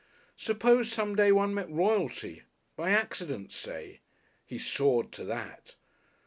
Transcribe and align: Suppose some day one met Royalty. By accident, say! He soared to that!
Suppose 0.37 0.91
some 0.91 1.15
day 1.15 1.31
one 1.31 1.53
met 1.53 1.69
Royalty. 1.69 2.41
By 2.75 2.89
accident, 2.89 3.51
say! 3.51 3.99
He 4.47 4.57
soared 4.57 5.11
to 5.11 5.23
that! 5.25 5.75